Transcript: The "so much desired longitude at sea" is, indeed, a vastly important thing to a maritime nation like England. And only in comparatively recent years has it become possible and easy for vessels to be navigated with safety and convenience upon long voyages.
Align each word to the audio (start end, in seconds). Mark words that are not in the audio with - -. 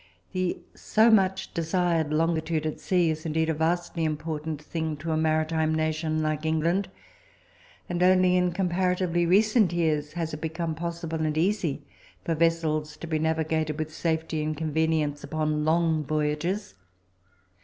The 0.31 0.57
"so 0.73 1.11
much 1.11 1.53
desired 1.53 2.11
longitude 2.11 2.65
at 2.65 2.79
sea" 2.79 3.11
is, 3.11 3.23
indeed, 3.23 3.49
a 3.51 3.53
vastly 3.53 4.03
important 4.03 4.59
thing 4.59 4.97
to 4.97 5.11
a 5.11 5.15
maritime 5.15 5.75
nation 5.75 6.23
like 6.23 6.43
England. 6.43 6.89
And 7.87 8.01
only 8.01 8.35
in 8.35 8.51
comparatively 8.51 9.27
recent 9.27 9.71
years 9.71 10.13
has 10.13 10.33
it 10.33 10.41
become 10.41 10.73
possible 10.73 11.23
and 11.23 11.37
easy 11.37 11.83
for 12.25 12.33
vessels 12.33 12.97
to 12.97 13.05
be 13.05 13.19
navigated 13.19 13.77
with 13.77 13.93
safety 13.93 14.41
and 14.41 14.57
convenience 14.57 15.23
upon 15.23 15.65
long 15.65 16.03
voyages. 16.03 16.73